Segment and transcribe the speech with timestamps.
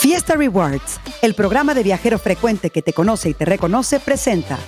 [0.00, 4.58] Fiesta Rewards, el programa de viajero frecuente que te conoce y te reconoce, presenta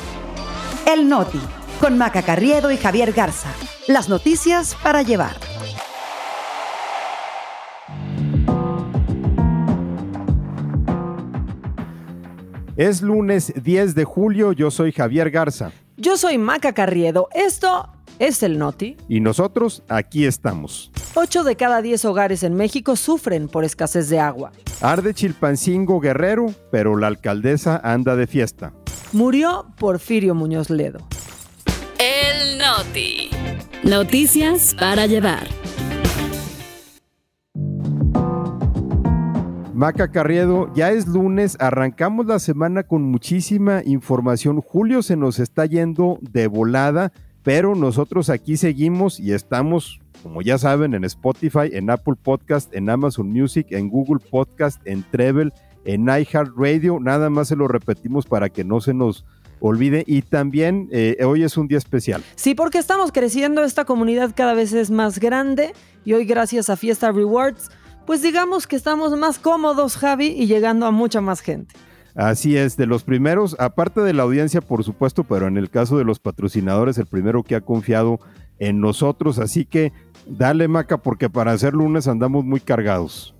[0.86, 1.40] El Noti,
[1.80, 3.48] con Maca Carriedo y Javier Garza.
[3.88, 5.36] Las noticias para llevar.
[12.76, 15.72] Es lunes 10 de julio, yo soy Javier Garza.
[15.96, 17.30] Yo soy Maca Carriedo.
[17.32, 17.88] Esto
[18.22, 18.96] es el Noti.
[19.08, 20.92] Y nosotros aquí estamos.
[21.14, 24.52] 8 de cada 10 hogares en México sufren por escasez de agua.
[24.80, 28.72] Arde Chilpancingo Guerrero, pero la alcaldesa anda de fiesta.
[29.12, 31.00] Murió Porfirio Muñoz Ledo.
[31.98, 33.28] El Noti.
[33.82, 35.48] Noticias para llevar.
[39.74, 44.60] Maca Carriedo, ya es lunes, arrancamos la semana con muchísima información.
[44.60, 50.58] Julio se nos está yendo de volada, pero nosotros aquí seguimos y estamos, como ya
[50.58, 55.52] saben, en Spotify, en Apple Podcast, en Amazon Music, en Google Podcast, en Treble,
[55.84, 57.00] en iHeartRadio.
[57.00, 59.24] Nada más se lo repetimos para que no se nos
[59.60, 60.04] olvide.
[60.06, 62.22] Y también eh, hoy es un día especial.
[62.36, 65.72] Sí, porque estamos creciendo, esta comunidad cada vez es más grande
[66.04, 67.70] y hoy gracias a Fiesta Rewards
[68.06, 71.74] pues digamos que estamos más cómodos, Javi, y llegando a mucha más gente.
[72.14, 75.96] Así es, de los primeros, aparte de la audiencia, por supuesto, pero en el caso
[75.96, 78.20] de los patrocinadores, el primero que ha confiado
[78.58, 79.38] en nosotros.
[79.38, 79.92] Así que
[80.26, 83.34] dale, Maca, porque para hacer lunes andamos muy cargados.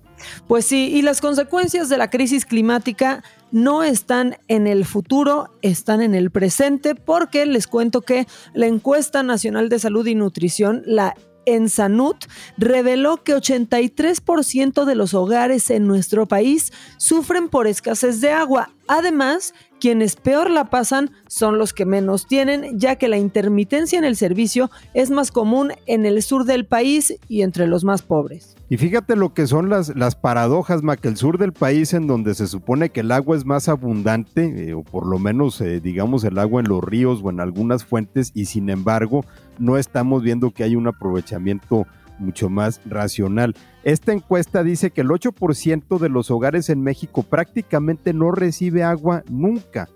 [0.47, 6.01] Pues sí, y las consecuencias de la crisis climática no están en el futuro, están
[6.01, 11.15] en el presente, porque les cuento que la encuesta nacional de salud y nutrición, la
[11.45, 12.25] en Sanut
[12.57, 18.69] reveló que 83% de los hogares en nuestro país sufren por escasez de agua.
[18.87, 24.05] Además, quienes peor la pasan son los que menos tienen, ya que la intermitencia en
[24.05, 28.55] el servicio es más común en el sur del país y entre los más pobres.
[28.69, 32.07] Y fíjate lo que son las, las paradojas, Ma, que el sur del país en
[32.07, 35.79] donde se supone que el agua es más abundante, eh, o por lo menos eh,
[35.79, 39.25] digamos el agua en los ríos o en algunas fuentes, y sin embargo
[39.59, 41.85] no estamos viendo que hay un aprovechamiento
[42.19, 43.55] mucho más racional.
[43.83, 49.23] Esta encuesta dice que el 8% de los hogares en México prácticamente no recibe agua
[49.29, 49.89] nunca.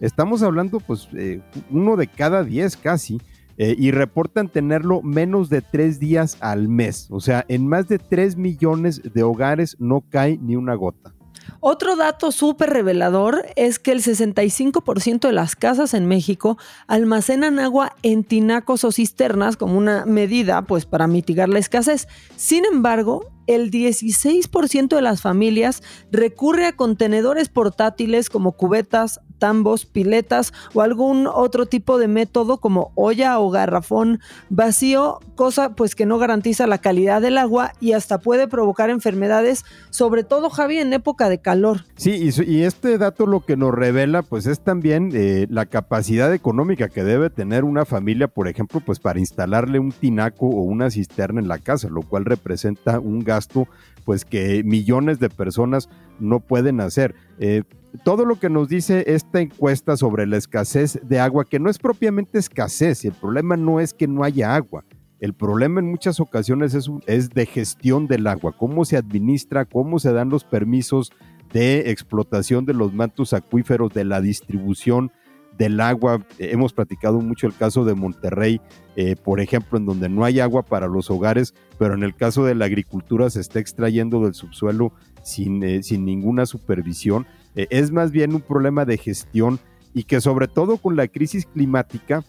[0.00, 1.40] Estamos hablando pues eh,
[1.70, 3.20] uno de cada 10 casi.
[3.62, 7.08] Eh, y reportan tenerlo menos de tres días al mes.
[7.10, 11.12] O sea, en más de 3 millones de hogares no cae ni una gota.
[11.60, 17.96] Otro dato súper revelador es que el 65% de las casas en México almacenan agua
[18.02, 22.06] en tinacos o cisternas como una medida pues para mitigar la escasez.
[22.36, 30.52] Sin embargo, el 16% de las familias recurre a contenedores portátiles como cubetas, tambos, piletas
[30.72, 34.20] o algún otro tipo de método como olla o garrafón
[34.50, 39.64] vacío, cosa pues que no garantiza la calidad del agua y hasta puede provocar enfermedades,
[39.90, 41.86] sobre todo Javi en época de calor.
[41.96, 46.88] Sí, y, este dato lo que nos revela pues es también eh, la capacidad económica
[46.88, 51.40] que debe tener una familia, por ejemplo, pues para instalarle un tinaco o una cisterna
[51.40, 53.66] en la casa, lo cual representa un gasto
[54.10, 55.88] pues que millones de personas
[56.18, 57.14] no pueden hacer.
[57.38, 57.62] Eh,
[58.02, 61.78] todo lo que nos dice esta encuesta sobre la escasez de agua, que no es
[61.78, 64.84] propiamente escasez, el problema no es que no haya agua,
[65.20, 70.00] el problema en muchas ocasiones es, es de gestión del agua, cómo se administra, cómo
[70.00, 71.12] se dan los permisos
[71.52, 75.12] de explotación de los mantos acuíferos, de la distribución
[75.60, 76.24] del agua.
[76.38, 78.62] Hemos platicado mucho el caso de Monterrey,
[78.96, 82.46] eh, por ejemplo, en donde no hay agua para los hogares, pero en el caso
[82.46, 87.26] de la agricultura se está extrayendo del subsuelo sin, eh, sin ninguna supervisión.
[87.56, 89.60] Eh, es más bien un problema de gestión
[89.92, 92.24] y que sobre todo con la crisis climática,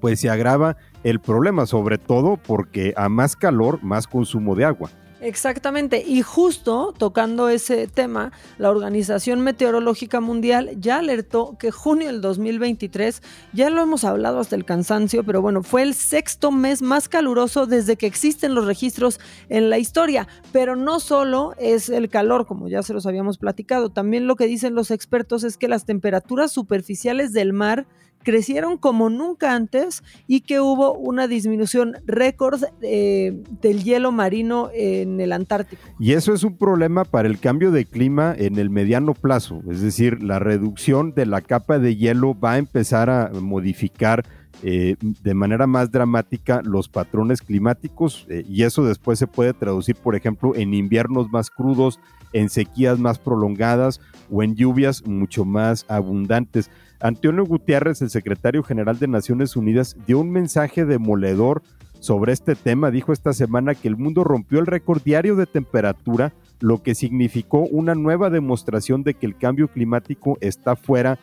[0.00, 4.90] pues se agrava el problema, sobre todo porque a más calor, más consumo de agua.
[5.24, 12.20] Exactamente, y justo tocando ese tema, la Organización Meteorológica Mundial ya alertó que junio del
[12.20, 13.22] 2023,
[13.54, 17.64] ya lo hemos hablado hasta el cansancio, pero bueno, fue el sexto mes más caluroso
[17.64, 19.18] desde que existen los registros
[19.48, 23.88] en la historia, pero no solo es el calor, como ya se los habíamos platicado,
[23.88, 27.86] también lo que dicen los expertos es que las temperaturas superficiales del mar
[28.24, 35.20] crecieron como nunca antes y que hubo una disminución récord eh, del hielo marino en
[35.20, 35.82] el Antártico.
[36.00, 39.80] Y eso es un problema para el cambio de clima en el mediano plazo, es
[39.80, 44.24] decir, la reducción de la capa de hielo va a empezar a modificar
[44.62, 49.96] eh, de manera más dramática los patrones climáticos eh, y eso después se puede traducir,
[49.96, 51.98] por ejemplo, en inviernos más crudos,
[52.32, 54.00] en sequías más prolongadas
[54.30, 56.70] o en lluvias mucho más abundantes.
[57.04, 61.60] Antonio Gutiérrez, el secretario general de Naciones Unidas, dio un mensaje demoledor
[62.00, 62.90] sobre este tema.
[62.90, 67.58] Dijo esta semana que el mundo rompió el récord diario de temperatura, lo que significó
[67.66, 71.18] una nueva demostración de que el cambio climático está fuera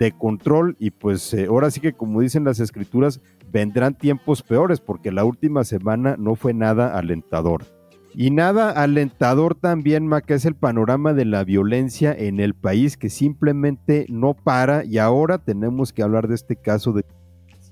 [0.00, 3.20] de control y pues eh, ahora sí que como dicen las escrituras
[3.52, 7.79] vendrán tiempos peores porque la última semana no fue nada alentador.
[8.14, 13.08] Y nada alentador también, Maca, es el panorama de la violencia en el país que
[13.08, 17.04] simplemente no para y ahora tenemos que hablar de este caso de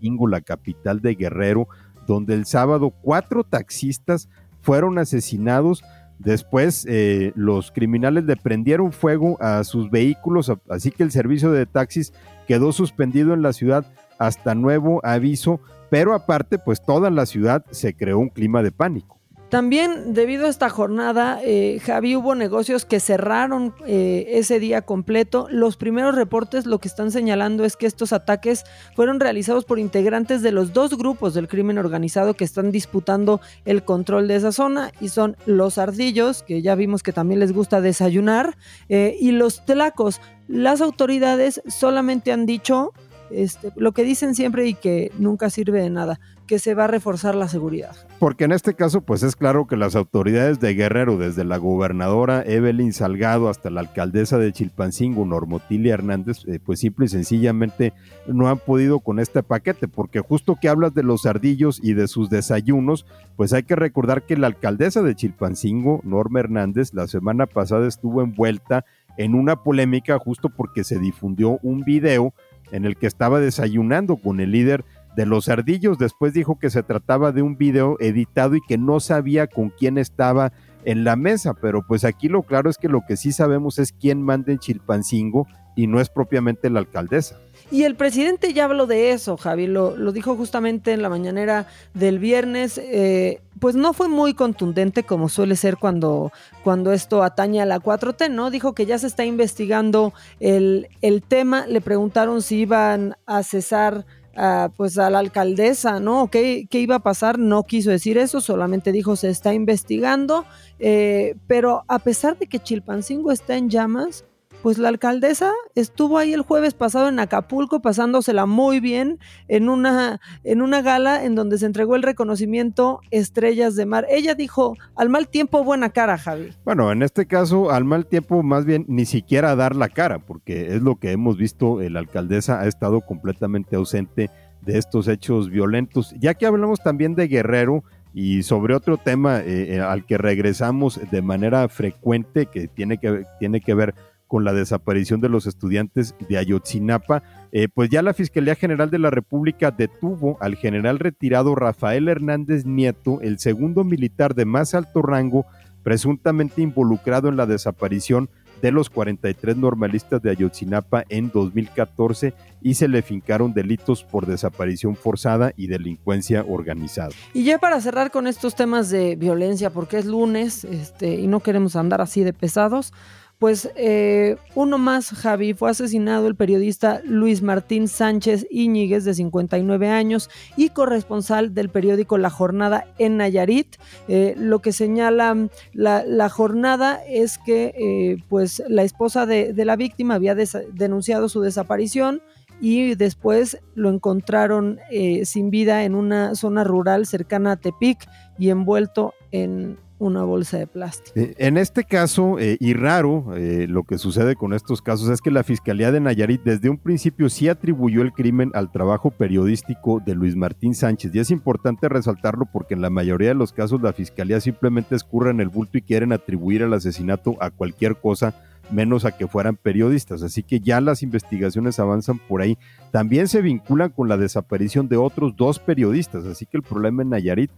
[0.01, 1.67] Cingo, la capital de Guerrero,
[2.07, 4.29] donde el sábado cuatro taxistas
[4.61, 5.83] fueron asesinados.
[6.21, 11.67] Después eh, los criminales le prendieron fuego a sus vehículos, así que el servicio de
[11.67, 12.13] taxis
[12.47, 13.87] quedó suspendido en la ciudad
[14.19, 19.18] hasta nuevo aviso, pero aparte pues toda la ciudad se creó un clima de pánico.
[19.49, 25.47] También debido a esta jornada, eh, Javi, hubo negocios que cerraron eh, ese día completo.
[25.51, 28.65] Los primeros reportes lo que están señalando es que estos ataques
[28.95, 33.85] fueron realizados por integrantes de los dos grupos del crimen organizado que están disputando el
[33.85, 37.81] control de esa zona y son los ardillos, que ya vimos que también les gusta
[37.81, 38.59] desayunar,
[38.91, 40.21] eh, y los tlacos.
[40.47, 42.93] Las autoridades solamente han dicho
[43.31, 46.89] este, lo que dicen siempre y que nunca sirve de nada, que se va a
[46.89, 47.95] reforzar la seguridad.
[48.19, 52.43] Porque en este caso, pues es claro que las autoridades de Guerrero, desde la gobernadora
[52.45, 57.93] Evelyn Salgado hasta la alcaldesa de Chilpancingo, Normotilia Hernández, eh, pues simple y sencillamente
[58.27, 62.09] no han podido con este paquete, porque justo que hablas de los ardillos y de
[62.09, 63.05] sus desayunos,
[63.37, 68.23] pues hay que recordar que la alcaldesa de Chilpancingo, Norma Hernández, la semana pasada estuvo
[68.23, 68.85] envuelta
[69.19, 72.33] en una polémica justo porque se difundió un video
[72.73, 74.85] en el que estaba desayunando con el líder
[75.17, 75.99] de los ardillos.
[75.99, 79.99] Después dijo que se trataba de un video editado y que no sabía con quién
[79.99, 80.53] estaba
[80.85, 83.93] en la mesa, pero pues aquí lo claro es que lo que sí sabemos es
[83.93, 87.39] quién manda en Chilpancingo y no es propiamente la alcaldesa.
[87.71, 92.19] Y el presidente ya habló de eso, Javi, lo, dijo justamente en la mañanera del
[92.19, 92.79] viernes.
[92.79, 96.33] Eh, pues no fue muy contundente como suele ser cuando,
[96.65, 98.51] cuando esto atañe a la 4T, ¿no?
[98.51, 101.67] Dijo que ya se está investigando el, el tema.
[101.67, 104.07] Le preguntaron si iban a cesar
[104.39, 106.29] a, pues a la alcaldesa, ¿no?
[106.29, 107.39] ¿Qué, ¿Qué, iba a pasar?
[107.39, 110.47] No quiso decir eso, solamente dijo se está investigando.
[110.79, 114.25] Eh, pero a pesar de que Chilpancingo está en llamas,
[114.63, 120.21] pues la alcaldesa estuvo ahí el jueves pasado en Acapulco pasándosela muy bien en una,
[120.45, 124.07] en una gala en donde se entregó el reconocimiento Estrellas de Mar.
[124.11, 126.51] Ella dijo, al mal tiempo buena cara, Javi.
[126.65, 130.75] Bueno, en este caso, al mal tiempo más bien ni siquiera dar la cara, porque
[130.75, 134.31] es lo que hemos visto, la alcaldesa ha estado completamente ausente
[134.63, 136.15] de estos hechos violentos.
[136.19, 137.85] Ya que hablamos también de Guerrero,
[138.15, 143.25] y sobre otro tema eh, eh, al que regresamos de manera frecuente, que tiene que,
[143.39, 143.95] tiene que ver
[144.29, 148.99] con la desaparición de los estudiantes de Ayotzinapa, eh, pues ya la Fiscalía General de
[148.99, 155.03] la República detuvo al general retirado Rafael Hernández Nieto, el segundo militar de más alto
[155.03, 155.47] rango,
[155.83, 158.29] presuntamente involucrado en la desaparición
[158.61, 164.97] de los 43 normalistas de Ayotzinapa en 2014 y se le fincaron delitos por desaparición
[164.97, 167.11] forzada y delincuencia organizada.
[167.33, 171.41] Y ya para cerrar con estos temas de violencia, porque es lunes este, y no
[171.41, 172.93] queremos andar así de pesados,
[173.39, 179.89] pues eh, uno más, Javi, fue asesinado el periodista Luis Martín Sánchez Íñiguez, de 59
[179.89, 183.77] años, y corresponsal del periódico La Jornada en Nayarit.
[184.09, 185.37] Eh, lo que señala
[185.73, 192.23] la, jornada es que eh, pues la esposa de, la víctima había denunciado su desaparición
[192.61, 194.81] y después lo encontraron
[195.23, 200.67] sin vida en una zona rural cercana a Tepic y envuelto en una bolsa de
[200.67, 201.19] plástico.
[201.19, 205.21] Eh, en este caso, eh, y raro, eh, lo que sucede con estos casos es
[205.21, 210.01] que la Fiscalía de Nayarit desde un principio sí atribuyó el crimen al trabajo periodístico
[210.05, 211.15] de Luis Martín Sánchez.
[211.15, 215.31] Y es importante resaltarlo porque en la mayoría de los casos la Fiscalía simplemente escurre
[215.31, 218.35] en el bulto y quieren atribuir el asesinato a cualquier cosa
[218.71, 220.23] menos a que fueran periodistas.
[220.23, 222.59] Así que ya las investigaciones avanzan por ahí.
[222.93, 226.25] También se vinculan con la desaparición de otros dos periodistas.
[226.27, 227.51] Así que el problema en Nayarit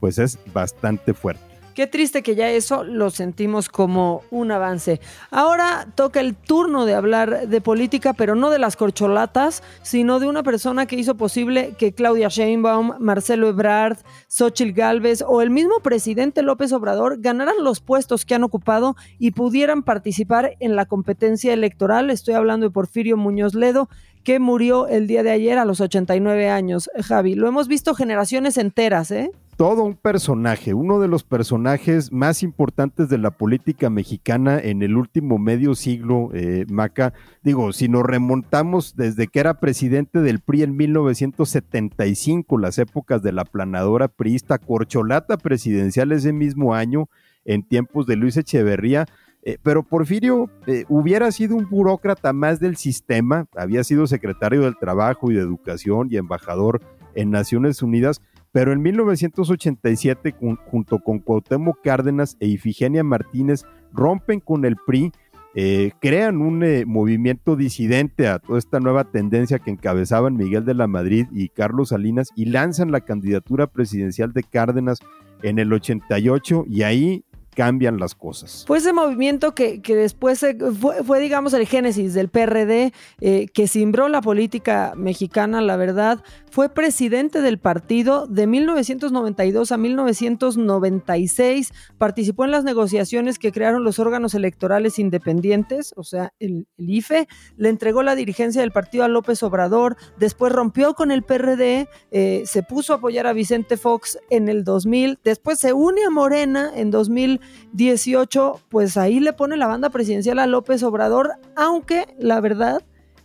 [0.00, 1.55] pues es bastante fuerte.
[1.76, 4.98] Qué triste que ya eso lo sentimos como un avance.
[5.30, 10.26] Ahora toca el turno de hablar de política, pero no de las corcholatas, sino de
[10.26, 15.80] una persona que hizo posible que Claudia Sheinbaum, Marcelo Ebrard, Xochitl Galvez o el mismo
[15.80, 21.52] presidente López Obrador ganaran los puestos que han ocupado y pudieran participar en la competencia
[21.52, 22.08] electoral.
[22.08, 23.90] Estoy hablando de Porfirio Muñoz Ledo,
[24.24, 26.88] que murió el día de ayer a los 89 años.
[27.04, 29.30] Javi, lo hemos visto generaciones enteras, ¿eh?
[29.56, 34.96] Todo un personaje, uno de los personajes más importantes de la política mexicana en el
[34.96, 37.14] último medio siglo, eh, Maca.
[37.42, 43.32] Digo, si nos remontamos desde que era presidente del PRI en 1975, las épocas de
[43.32, 47.08] la planadora priista corcholata presidencial ese mismo año,
[47.46, 49.06] en tiempos de Luis Echeverría.
[49.42, 54.76] Eh, pero Porfirio eh, hubiera sido un burócrata más del sistema, había sido secretario del
[54.76, 56.82] Trabajo y de Educación y embajador
[57.14, 58.20] en Naciones Unidas,
[58.56, 60.34] pero en 1987,
[60.70, 65.12] junto con Cuauhtémoc Cárdenas e Ifigenia Martínez, rompen con el PRI,
[65.54, 70.86] eh, crean un movimiento disidente a toda esta nueva tendencia que encabezaban Miguel de la
[70.86, 75.00] Madrid y Carlos Salinas y lanzan la candidatura presidencial de Cárdenas
[75.42, 77.25] en el 88 y ahí
[77.56, 78.64] cambian las cosas.
[78.66, 80.44] Fue ese movimiento que, después
[81.04, 86.22] fue, digamos, el génesis del PRD, eh, que cimbró la política mexicana, la verdad.
[86.50, 91.72] Fue presidente del partido de 1992 a 1996.
[91.96, 97.26] Participó en las negociaciones que crearon los órganos electorales independientes, o sea, el, IFE.
[97.56, 99.96] Le entregó la dirigencia del partido a López Obrador.
[100.18, 104.62] Después rompió con el PRD, eh, se puso a apoyar a Vicente Fox en el
[104.62, 105.18] 2000.
[105.24, 107.40] Después se une a Morena en 2000
[107.72, 112.82] 18, pues ahí le pone la banda presidencial a López Obrador, aunque la verdad,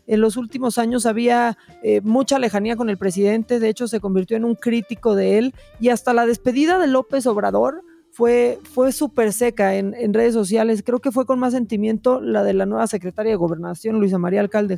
[0.08, 4.38] en los últimos años había eh, mucha lejanía con el presidente, de hecho se convirtió
[4.38, 9.32] en un crítico de él y hasta la despedida de López Obrador fue, fue súper
[9.32, 10.84] seca en, en, redes sociales.
[10.86, 14.42] Creo que fue con más sentimiento la de la nueva secretaria de Gobernación, Luisa María
[14.42, 14.78] Alcalde.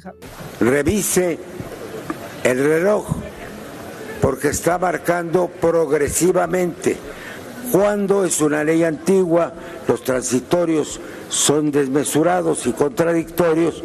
[0.59, 1.39] Revise
[2.43, 3.07] el reloj
[4.21, 6.95] porque está marcando progresivamente
[7.73, 9.51] cuando es una ley antigua,
[9.87, 13.83] los transitorios son desmesurados y contradictorios,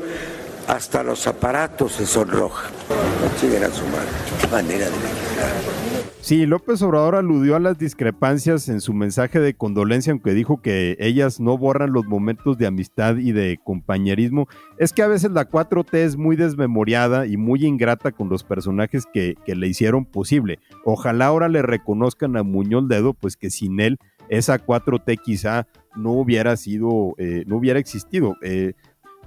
[0.67, 2.71] hasta los aparatos se sonrojan.
[3.65, 3.71] a
[4.43, 5.88] su manera de
[6.29, 10.95] Sí, López Obrador aludió a las discrepancias en su mensaje de condolencia, aunque dijo que
[11.01, 14.47] ellas no borran los momentos de amistad y de compañerismo.
[14.77, 19.07] Es que a veces la 4T es muy desmemoriada y muy ingrata con los personajes
[19.11, 20.59] que, le hicieron posible.
[20.85, 23.97] Ojalá ahora le reconozcan a Muñoz Dedo, pues que sin él
[24.29, 25.67] esa 4T quizá
[25.97, 28.37] no hubiera sido, eh, no hubiera existido.
[28.43, 28.75] Eh,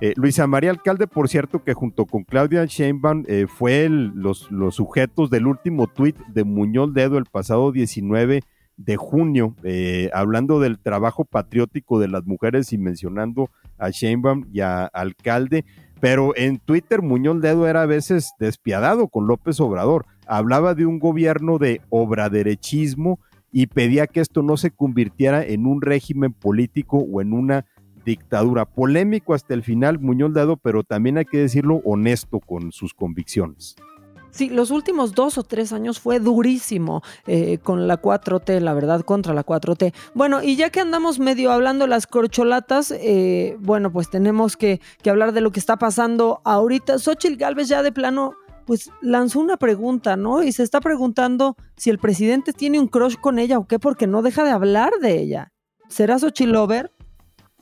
[0.02, 4.76] eh, Luisa María Alcalde, por cierto, que junto con Claudia Sheinbaum eh, fue los, los,
[4.76, 8.42] sujetos del último tuit de Muñoz Dedo el pasado 19
[8.78, 14.62] de junio, eh, hablando del trabajo patriótico de las mujeres y mencionando a Sheinbaum y
[14.62, 15.66] a Alcalde,
[16.00, 20.98] pero en Twitter Muñoz Dedo era a veces despiadado con López Obrador, hablaba de un
[20.98, 23.20] gobierno de obraderechismo
[23.52, 27.66] y pedía que esto no se convirtiera en un régimen político o en una
[28.06, 28.66] dictadura.
[28.66, 33.76] Polémico hasta el final, Muñoz Dado, pero también hay que decirlo honesto con sus convicciones.
[34.32, 39.02] Sí, los últimos dos o tres años fue durísimo eh, con la 4T, la verdad,
[39.02, 39.94] contra la 4T.
[40.14, 45.34] Bueno, y ya que andamos medio hablando las corcholatas, eh, bueno, pues tenemos que, hablar
[45.34, 46.98] de lo que está pasando ahorita.
[46.98, 48.34] Xochitl Galvez ya de plano,
[48.66, 50.44] pues lanzó una pregunta, ¿no?
[50.44, 54.08] Y se está preguntando si el presidente tiene un crush con ella o qué, porque
[54.08, 55.52] no deja de hablar de ella.
[55.90, 56.90] ¿Será Xochitl Lover?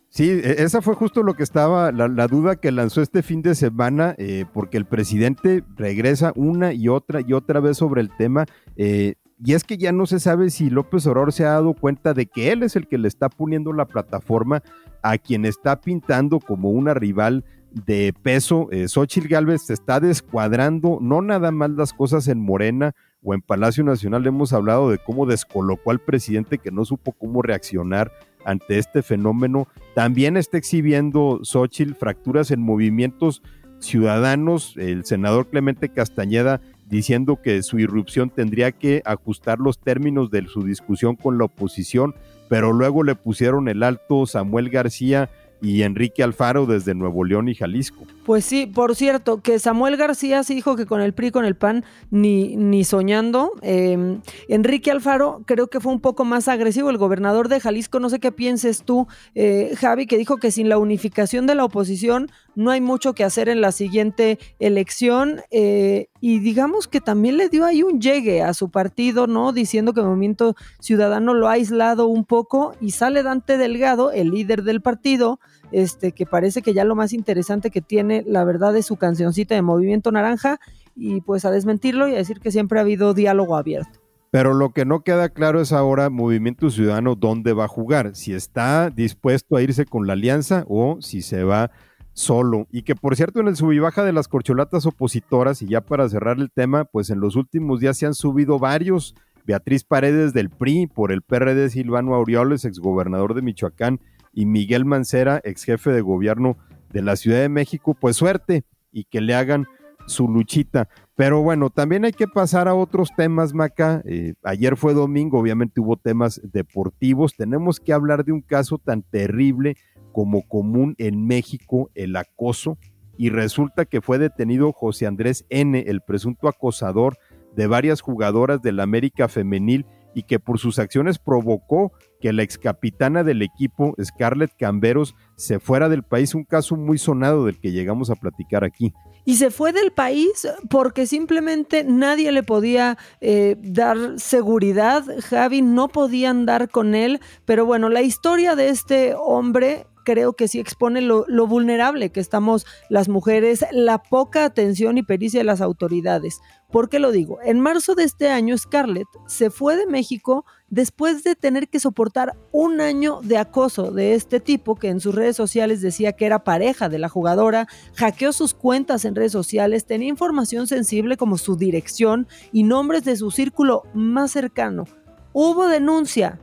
[0.09, 3.55] Sí, e, esa fue justo lo que estaba, la, duda que lanzó este fin de
[3.55, 8.45] semana, eh, porque el presidente regresa una y otra y otra vez sobre el tema.
[8.75, 12.13] Eh, y es que ya no se sabe si López Obrador se ha dado cuenta
[12.13, 14.61] de que él es el que le está poniendo la plataforma
[15.01, 18.67] a quien está pintando como una rival de peso.
[18.71, 23.41] Eh, Xochitl Gálvez se está descuadrando, no nada más las cosas en Morena o en
[23.41, 24.25] Palacio Nacional.
[24.25, 28.11] Hemos hablado de cómo descolocó al presidente que no supo cómo reaccionar
[28.49, 29.67] ante este fenómeno.
[29.95, 33.41] También está exhibiendo Xochitl fracturas en movimientos
[33.79, 34.75] ciudadanos.
[34.77, 40.63] El senador Clemente Castañeda diciendo que su irrupción tendría que ajustar los términos de su
[40.63, 42.15] discusión con la oposición,
[42.49, 45.29] pero luego le pusieron el alto Samuel García
[45.61, 48.05] y Enrique Alfaro desde Nuevo León y Jalisco.
[48.25, 51.55] Pues sí, por cierto, que Samuel García sí dijo que con el PRI, con el
[51.55, 53.53] PAN, ni, ni soñando.
[53.61, 58.09] Em, Enrique Alfaro creo que fue un poco más agresivo, el gobernador de Jalisco, no
[58.09, 62.29] sé qué pienses tú, eh, Javi, que dijo que sin la unificación de la oposición
[62.55, 67.49] no hay mucho que hacer en la siguiente elección eh, y digamos que también le
[67.49, 69.53] dio ahí un llegue a su partido, ¿no?
[69.53, 74.31] Diciendo que el Movimiento Ciudadano lo ha aislado un poco y sale Dante Delgado, el
[74.31, 75.39] líder del partido,
[75.71, 79.55] este, que parece que ya lo más interesante que tiene, la verdad, es su cancioncita
[79.55, 80.59] de Movimiento Naranja,
[80.95, 83.99] y pues a desmentirlo y a decir que siempre ha habido diálogo abierto.
[84.31, 88.33] Pero lo que no queda claro es ahora Movimiento Ciudadano dónde va a jugar, si
[88.33, 91.71] está dispuesto a irse con la alianza o si se va
[92.19, 92.67] solo.
[92.69, 95.81] Y que por cierto en el sub y baja de las corcholatas opositoras, y ya
[95.81, 99.15] para cerrar el tema, pues en los últimos días se han subido varios.
[99.45, 103.99] Beatriz Paredes del PRI, por el PRD Silvano Aureoles, exgobernador de Michoacán,
[104.33, 106.57] y Miguel Mancera, ex jefe de gobierno
[106.91, 109.65] de la Ciudad de México, pues suerte y que le hagan
[110.05, 110.89] su luchita.
[111.15, 114.01] Pero bueno, también hay que pasar a otros temas, Maca.
[114.05, 117.35] Eh, ayer fue domingo, obviamente hubo temas deportivos.
[117.35, 119.77] Tenemos que hablar de un caso tan terrible
[120.11, 122.77] como común en México, el acoso.
[123.17, 127.17] Y resulta que fue detenido José Andrés N., el presunto acosador
[127.55, 133.23] de varias jugadoras del América Femenil y que por sus acciones provocó que la excapitana
[133.23, 138.09] del equipo, Scarlett Camberos, se fuera del país, un caso muy sonado del que llegamos
[138.09, 138.93] a platicar aquí.
[139.25, 145.87] Y se fue del país porque simplemente nadie le podía eh, dar seguridad, Javi no
[145.87, 151.01] podía andar con él, pero bueno, la historia de este hombre creo que sí expone
[151.01, 156.41] lo, vulnerable que estamos las mujeres, la poca atención y pericia de las autoridades.
[156.71, 157.37] ¿Por qué lo digo?
[157.43, 162.35] En marzo de este año, Scarlett se fue de México después de tener que soportar
[162.51, 166.43] un año de acoso de este tipo que en sus redes sociales decía que era
[166.43, 171.55] pareja de la jugadora, hackeó sus cuentas en redes sociales, tenía información sensible como su
[171.55, 174.85] dirección y nombres de su círculo más cercano.
[175.33, 176.39] Hubo denuncia,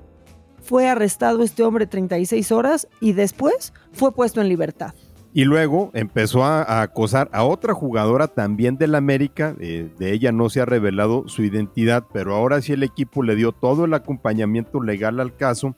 [0.67, 4.95] fue arrestado este hombre 36 horas y después fue puesto en libertad.
[5.33, 9.55] Y luego empezó a, acosar a otra jugadora también del América.
[9.61, 13.37] Eh, de ella no se ha revelado su identidad, pero ahora sí el equipo le
[13.37, 15.77] dio todo el acompañamiento legal al caso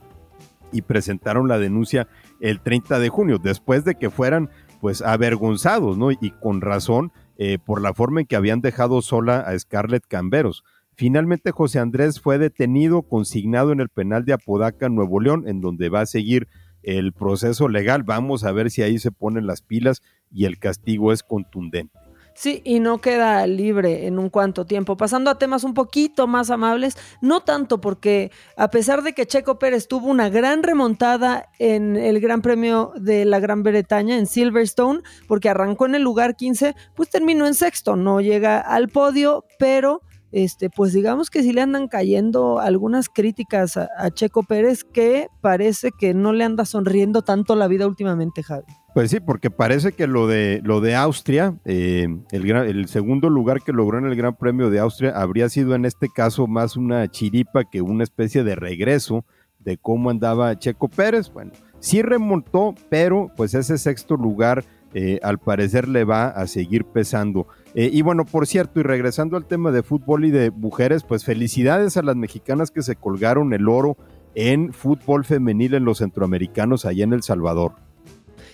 [0.72, 2.08] y presentaron la denuncia
[2.40, 4.48] el 30 de junio, después de que fueran
[4.80, 6.12] pues avergonzados, ¿no?
[6.12, 10.64] Y con razón eh, por la forma en que habían dejado sola a Scarlett Camberos.
[10.98, 15.90] Finalmente José Andrés fue detenido, consignado en el penal de Apodaca, Nuevo León, en donde
[15.90, 16.48] va a seguir
[16.82, 18.02] el proceso legal.
[18.02, 20.02] Vamos a ver si ahí se ponen las pilas
[20.32, 21.96] y el castigo es contundente.
[22.34, 24.96] Sí, y no queda libre en un cuanto tiempo.
[24.96, 29.60] Pasando a temas un poquito más amables, no tanto porque a pesar de que Checo
[29.60, 35.02] Pérez tuvo una gran remontada en el Gran Premio de la Gran Bretaña en Silverstone,
[35.28, 40.02] porque arrancó en el lugar 15, pues terminó en sexto, no llega al podio, pero
[40.32, 45.90] este, pues digamos que sí le andan cayendo algunas críticas a, Checo Pérez que parece
[45.98, 48.66] que no le anda sonriendo tanto la vida últimamente, Javi.
[48.94, 53.72] Pues sí, porque parece que lo de, lo de Austria, eh, el, segundo lugar que
[53.72, 57.64] logró en el Gran Premio de Austria, habría sido en este caso más una chiripa
[57.64, 59.24] que una especie de regreso
[59.60, 61.30] de cómo andaba Checo Pérez.
[61.32, 64.64] Bueno, sí remontó, pero pues ese sexto lugar
[64.94, 67.46] eh, al parecer le va a seguir pesando.
[67.74, 71.24] Eh, y bueno, por cierto, y regresando al tema de fútbol y de mujeres, pues
[71.24, 73.96] felicidades a las mexicanas que se colgaron el oro
[74.34, 77.72] en fútbol femenil en los centroamericanos allá en El Salvador.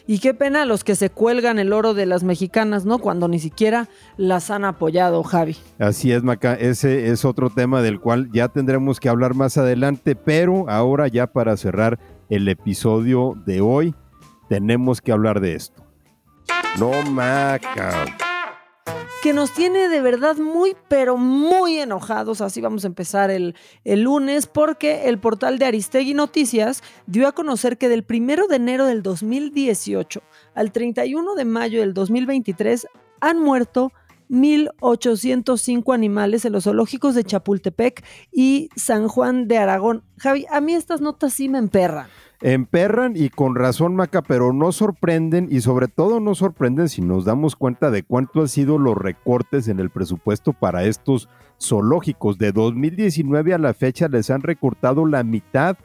[0.06, 2.98] Y qué pena los que se cuelgan el oro de las mexicanas, ¿no?
[2.98, 5.56] Cuando ni siquiera las han apoyado, Javi.
[5.78, 6.54] Así es, Maca.
[6.54, 11.26] Ese es otro tema del cual ya tendremos que hablar más adelante, pero ahora ya
[11.26, 11.98] para cerrar
[12.28, 13.94] el episodio de hoy,
[14.48, 15.82] tenemos que hablar de esto.
[16.78, 18.04] No, Maca
[19.24, 22.42] que nos tiene de verdad muy, pero muy enojados.
[22.42, 27.32] Así vamos a empezar el, el, lunes, porque el portal de Aristegui Noticias dio a
[27.32, 30.22] conocer que del 1 de enero del 2018
[30.54, 32.86] al 31 de mayo del 2023
[33.22, 33.92] han muerto
[34.30, 40.02] 1.805 animales en los zoológicos de Chapultepec y San Juan de Aragón.
[40.18, 42.06] Javi, a mí estas notas sí me emperran.
[42.40, 47.24] Emperran y con razón, Maca, pero no sorprenden y sobre todo no sorprenden si nos
[47.24, 51.28] damos cuenta de cuánto han sido los recortes en el presupuesto para estos
[51.60, 52.36] zoológicos.
[52.36, 55.78] De 2019 a la fecha les han recortado la mitad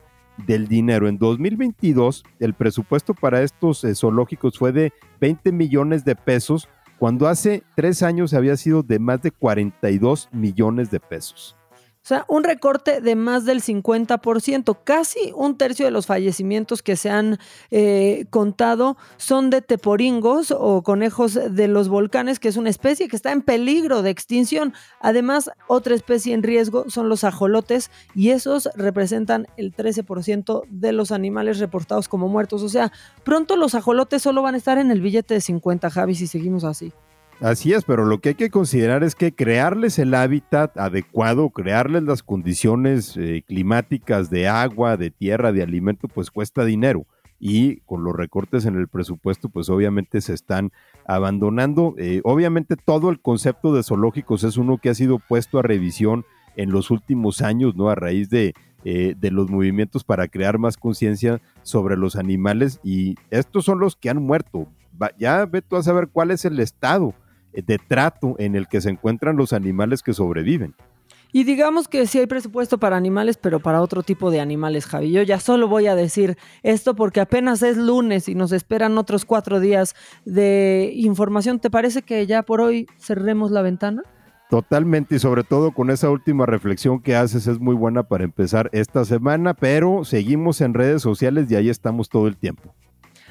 [0.47, 1.07] del dinero.
[1.07, 6.67] En 2022 el presupuesto para estos eh, zoológicos fue de 20 millones de pesos,
[6.99, 11.58] cuando hace tres años había sido de más de 42 millones de pesos.
[12.01, 16.95] O sea, un recorte de más del 50%, casi un tercio de los fallecimientos que
[16.95, 17.37] se han
[17.71, 23.17] eh, contado son de teporingos o conejos de los volcanes, que es una especie que
[23.17, 24.73] está en peligro de extinción.
[25.01, 31.11] Además, otra especie en riesgo son los ajolotes y esos representan el 13% de los
[31.11, 32.63] animales reportados como muertos.
[32.63, 32.93] O sea,
[33.25, 36.63] pronto los ajolotes solo van a estar en el billete de 50, Javi, si seguimos
[36.63, 36.93] así.
[37.41, 42.03] Así es, pero lo que hay que considerar es que crearles el hábitat adecuado, crearles
[42.03, 47.05] las condiciones eh, climáticas de agua, de tierra, de alimento, pues cuesta dinero.
[47.39, 50.73] Y con los recortes en el presupuesto, pues obviamente se están
[51.07, 51.95] abandonando.
[51.97, 56.25] Eh, obviamente todo el concepto de zoológicos es uno que ha sido puesto a revisión
[56.57, 57.89] en los últimos años, ¿no?
[57.89, 62.81] A raíz de, eh, de los movimientos para crear más conciencia sobre los animales.
[62.83, 64.67] Y estos son los que han muerto.
[65.17, 67.15] ya ve tú a saber cuál es el estado
[67.53, 70.75] de trato en el que se encuentran los animales que sobreviven.
[71.31, 75.11] Y digamos que sí hay presupuesto para animales, pero para otro tipo de animales, Javi.
[75.11, 79.25] Yo ya solo voy a decir esto porque apenas es lunes y nos esperan otros
[79.25, 81.59] cuatro días de información.
[81.59, 84.01] ¿Te parece que ya por hoy cerremos la ventana?
[84.49, 88.71] Totalmente y sobre todo con esa última reflexión que haces es muy buena para empezar
[88.73, 92.73] esta semana, pero seguimos en redes sociales y ahí estamos todo el tiempo.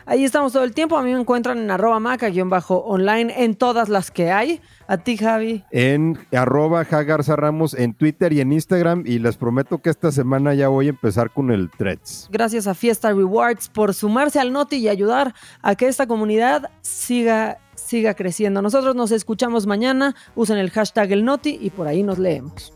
[0.09, 0.97] Ahí estamos todo el tiempo.
[0.97, 4.62] A mí me encuentran en arroba maca-online en todas las que hay.
[4.87, 5.64] A ti, Javi.
[5.71, 9.03] En arroba Jagarza Ramos en Twitter y en Instagram.
[9.05, 12.31] Y les prometo que esta semana ya voy a empezar con el Threads.
[12.33, 17.59] Gracias a Fiesta Rewards por sumarse al Noti y ayudar a que esta comunidad siga,
[17.75, 18.62] siga creciendo.
[18.62, 20.14] Nosotros nos escuchamos mañana.
[20.35, 22.73] Usen el hashtag el Noti y por ahí nos leemos.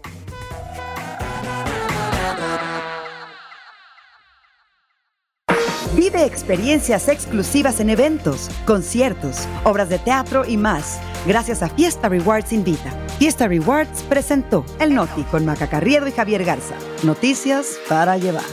[6.13, 12.53] Vive experiencias exclusivas en eventos, conciertos, obras de teatro y más, gracias a Fiesta Rewards
[12.53, 12.91] Invita.
[13.19, 16.75] Fiesta Rewards presentó El Noti con Maca Carriedo y Javier Garza.
[17.03, 18.45] Noticias para llevar.